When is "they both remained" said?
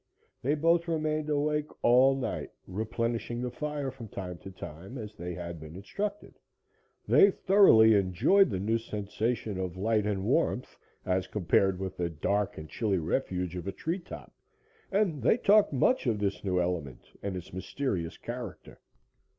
0.41-1.29